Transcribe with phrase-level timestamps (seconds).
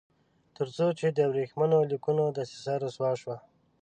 [0.57, 3.37] تر څو چې د ورېښمینو لیکونو دسیسه رسوا شوه.